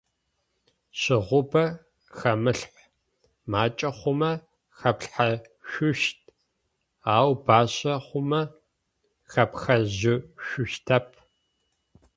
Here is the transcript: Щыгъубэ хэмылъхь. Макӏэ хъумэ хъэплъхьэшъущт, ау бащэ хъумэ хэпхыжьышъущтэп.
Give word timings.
Щыгъубэ 0.99 1.63
хэмылъхь. 2.17 2.79
Макӏэ 3.51 3.89
хъумэ 3.97 4.31
хъэплъхьэшъущт, 4.77 6.19
ау 7.15 7.31
бащэ 7.45 7.93
хъумэ 8.05 8.41
хэпхыжьышъущтэп. 9.31 11.07